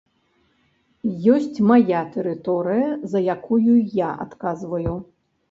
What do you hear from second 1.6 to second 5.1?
мая тэрыторыя, за якую я адказваю.